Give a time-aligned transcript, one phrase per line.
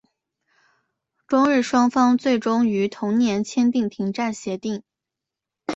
[1.27, 4.81] 中日双方最终于同年签订停战协定。